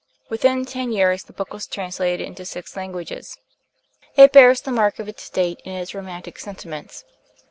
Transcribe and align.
Within 0.29 0.65
ten 0.65 0.91
years 0.91 1.25
the 1.25 1.31
book 1.31 1.53
was 1.53 1.67
translated 1.67 2.25
into 2.25 2.43
six 2.43 2.75
languages. 2.75 3.37
It 4.15 4.31
bears 4.33 4.59
the 4.61 4.71
mark 4.71 4.97
of 4.97 5.07
its 5.07 5.29
date 5.29 5.61
in 5.63 5.73
its 5.73 5.93
romantic 5.93 6.39
sentiments. 6.39 7.03